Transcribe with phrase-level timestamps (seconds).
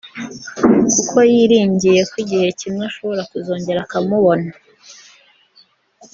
[0.93, 4.49] kuko yiringiye ko igihe kimwe ashobora kuzongera akamubona